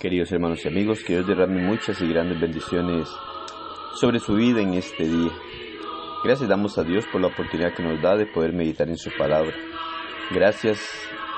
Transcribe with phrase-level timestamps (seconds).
[0.00, 3.06] Queridos hermanos y amigos, que Dios derrame muchas y grandes bendiciones
[3.96, 5.30] sobre su vida en este día.
[6.24, 9.10] Gracias damos a Dios por la oportunidad que nos da de poder meditar en su
[9.18, 9.54] palabra.
[10.30, 10.80] Gracias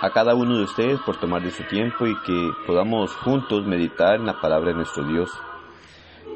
[0.01, 4.21] a cada uno de ustedes por tomar de su tiempo y que podamos juntos meditar
[4.21, 5.29] en la palabra de nuestro Dios.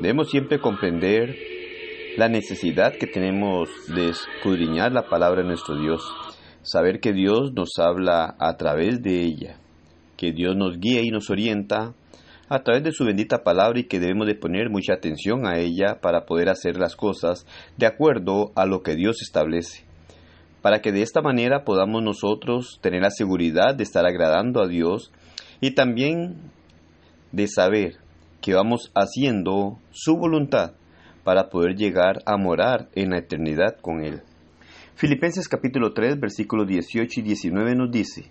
[0.01, 1.33] Debemos siempre comprender
[2.17, 6.03] la necesidad que tenemos de escudriñar la palabra de nuestro Dios,
[6.63, 9.61] saber que Dios nos habla a través de ella,
[10.17, 11.95] que Dios nos guía y nos orienta
[12.49, 16.01] a través de su bendita palabra y que debemos de poner mucha atención a ella
[16.01, 19.85] para poder hacer las cosas de acuerdo a lo que Dios establece,
[20.63, 25.13] para que de esta manera podamos nosotros tener la seguridad de estar agradando a Dios
[25.61, 26.37] y también
[27.33, 27.97] de saber
[28.41, 30.75] que vamos haciendo su voluntad
[31.25, 34.23] para poder llegar a morar en la eternidad con Él.
[34.95, 38.31] Filipenses capítulo 3 versículos 18 y 19 nos dice,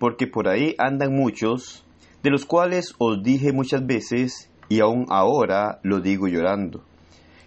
[0.00, 1.84] Porque por ahí andan muchos,
[2.22, 6.82] de los cuales os dije muchas veces, y aún ahora lo digo llorando,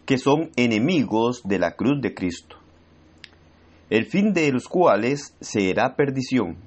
[0.06, 2.58] que son enemigos de la cruz de Cristo,
[3.90, 6.58] el fin de los cuales será perdición,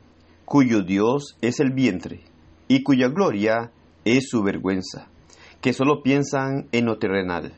[0.45, 2.25] cuyo Dios es el vientre,
[2.67, 3.71] y cuya gloria
[4.05, 5.07] es su vergüenza,
[5.61, 7.53] que solo piensan en lo terrenal.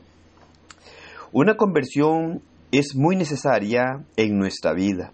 [1.31, 5.13] Una conversión es muy necesaria en nuestra vida.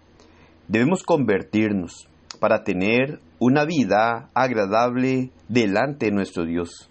[0.68, 6.88] Debemos convertirnos para tener una vida agradable delante de nuestro Dios.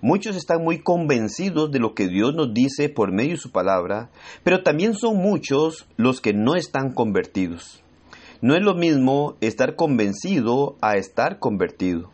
[0.00, 4.10] Muchos están muy convencidos de lo que Dios nos dice por medio de su palabra,
[4.42, 7.82] pero también son muchos los que no están convertidos.
[8.40, 12.10] No es lo mismo estar convencido a estar convertido.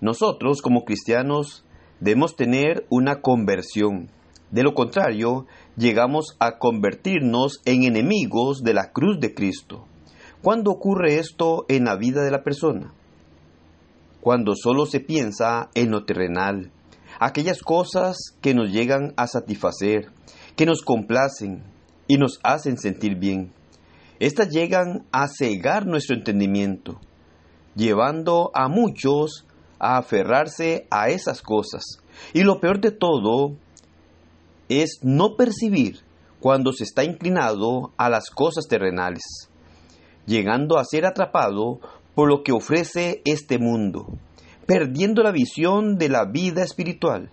[0.00, 1.64] Nosotros como cristianos
[1.98, 4.08] debemos tener una conversión.
[4.52, 5.46] De lo contrario,
[5.76, 9.86] llegamos a convertirnos en enemigos de la cruz de Cristo.
[10.42, 12.92] ¿Cuándo ocurre esto en la vida de la persona?
[14.20, 16.70] Cuando solo se piensa en lo terrenal,
[17.18, 20.10] aquellas cosas que nos llegan a satisfacer,
[20.56, 21.64] que nos complacen
[22.06, 23.52] y nos hacen sentir bien.
[24.18, 27.00] Estas llegan a cegar nuestro entendimiento,
[27.74, 29.46] llevando a muchos
[29.78, 31.84] a aferrarse a esas cosas.
[32.32, 33.56] Y lo peor de todo
[34.68, 36.00] es no percibir
[36.40, 39.50] cuando se está inclinado a las cosas terrenales,
[40.26, 41.80] llegando a ser atrapado
[42.14, 44.06] por lo que ofrece este mundo,
[44.66, 47.30] perdiendo la visión de la vida espiritual.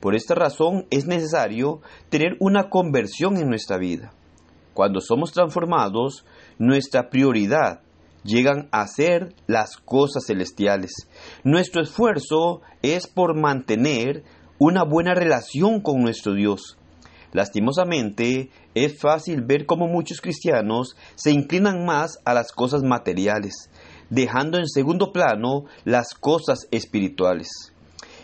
[0.00, 4.12] Por esta razón es necesario tener una conversión en nuestra vida.
[4.74, 6.24] Cuando somos transformados,
[6.58, 7.80] nuestra prioridad
[8.22, 10.92] llegan a ser las cosas celestiales.
[11.42, 14.22] Nuestro esfuerzo es por mantener
[14.58, 16.77] una buena relación con nuestro Dios.
[17.32, 23.70] Lastimosamente, es fácil ver cómo muchos cristianos se inclinan más a las cosas materiales,
[24.08, 27.48] dejando en segundo plano las cosas espirituales.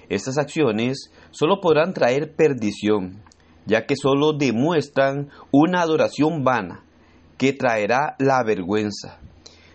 [0.09, 3.23] Estas acciones solo podrán traer perdición,
[3.67, 6.85] ya que solo demuestran una adoración vana,
[7.37, 9.19] que traerá la vergüenza.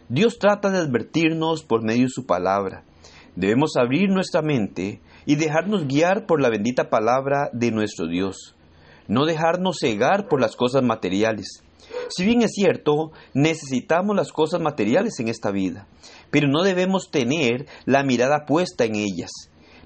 [0.07, 2.84] Dios trata de advertirnos por medio de su palabra.
[3.35, 8.56] Debemos abrir nuestra mente y dejarnos guiar por la bendita palabra de nuestro Dios.
[9.09, 11.64] No dejarnos cegar por las cosas materiales.
[12.09, 15.88] Si bien es cierto, necesitamos las cosas materiales en esta vida,
[16.30, 19.31] pero no debemos tener la mirada puesta en ellas,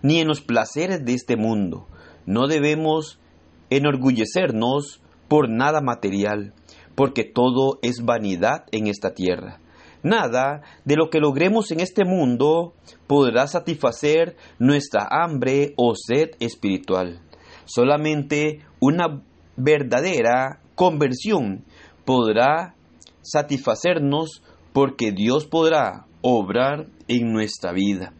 [0.02, 1.88] ni en los placeres de este mundo.
[2.26, 3.20] No debemos
[3.70, 6.54] enorgullecernos por nada material,
[6.96, 9.60] porque todo es vanidad en esta tierra.
[10.04, 12.74] Nada de lo que logremos en este mundo
[13.08, 17.22] podrá satisfacer nuestra hambre o sed espiritual.
[17.66, 19.22] Solamente una
[19.56, 21.64] verdadera conversión
[22.04, 22.76] podrá
[23.22, 24.44] satisfacernos
[24.74, 28.12] porque Dios podrá obrar en nuestra vida.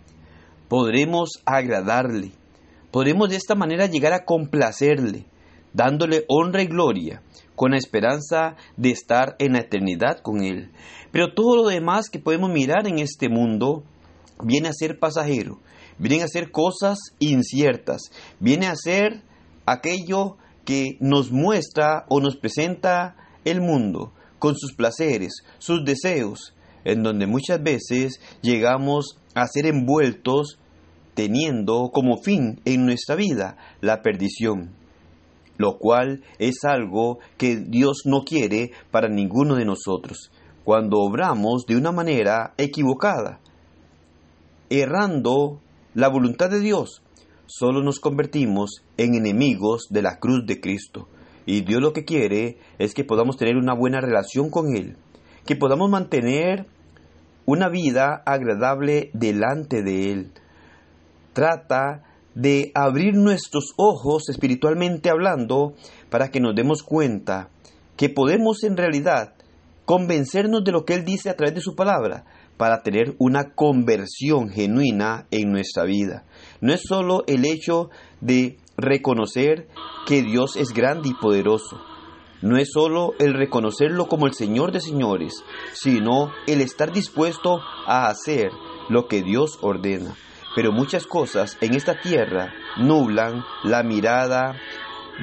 [0.70, 2.32] Podremos agradarle.
[2.92, 5.26] Podremos de esta manera llegar a complacerle,
[5.74, 7.22] dándole honra y gloria,
[7.56, 10.72] con la esperanza de estar en la eternidad con Él.
[11.12, 13.84] Pero todo lo demás que podemos mirar en este mundo
[14.42, 15.60] viene a ser pasajero,
[15.98, 19.24] viene a ser cosas inciertas, viene a ser
[19.66, 23.16] aquello que nos muestra o nos presenta
[23.46, 26.54] el mundo con sus placeres, sus deseos,
[26.86, 30.60] en donde muchas veces llegamos a ser envueltos
[31.14, 34.72] teniendo como fin en nuestra vida la perdición,
[35.58, 40.32] lo cual es algo que Dios no quiere para ninguno de nosotros.
[40.64, 43.40] Cuando obramos de una manera equivocada,
[44.70, 45.60] errando
[45.94, 47.03] la voluntad de Dios,
[47.56, 51.08] solo nos convertimos en enemigos de la cruz de Cristo.
[51.46, 54.98] Y Dios lo que quiere es que podamos tener una buena relación con Él,
[55.46, 56.66] que podamos mantener
[57.46, 60.32] una vida agradable delante de Él.
[61.34, 62.04] trata
[62.34, 65.74] de abrir nuestros ojos espiritualmente hablando
[66.10, 67.50] para que nos demos cuenta
[67.98, 69.36] que podemos en realidad
[69.86, 72.26] convencernos de lo que Él dice a través de su palabra
[72.58, 76.24] para tener una conversión genuina en nuestra vida.
[76.62, 77.90] No es solo el hecho
[78.22, 79.68] de reconocer
[80.06, 81.80] que Dios es grande y poderoso.
[82.42, 88.08] No es solo el reconocerlo como el Señor de señores, sino el estar dispuesto a
[88.08, 88.52] hacer
[88.90, 90.16] lo que Dios ordena.
[90.56, 94.56] Pero muchas cosas en esta tierra nublan la mirada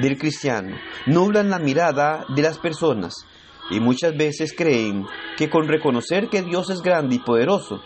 [0.00, 3.26] del cristiano, nublan la mirada de las personas
[3.70, 5.06] y muchas veces creen
[5.36, 7.80] que con reconocer que Dios es grande y poderoso,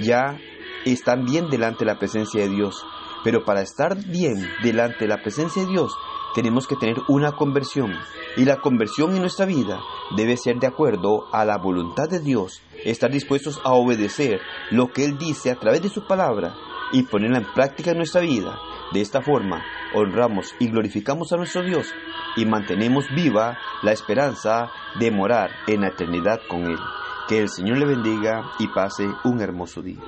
[0.00, 0.38] ya
[0.84, 2.84] están bien delante de la presencia de Dios.
[3.24, 5.96] Pero para estar bien delante de la presencia de Dios,
[6.34, 7.92] tenemos que tener una conversión.
[8.36, 9.80] Y la conversión en nuestra vida
[10.16, 14.40] debe ser de acuerdo a la voluntad de Dios, estar dispuestos a obedecer
[14.70, 16.54] lo que Él dice a través de su palabra
[16.92, 18.58] y ponerla en práctica en nuestra vida.
[18.92, 21.86] De esta forma, honramos y glorificamos a nuestro Dios
[22.36, 26.78] y mantenemos viva la esperanza de morar en la eternidad con Él.
[27.28, 30.00] Que el Señor le bendiga y pase un hermoso día.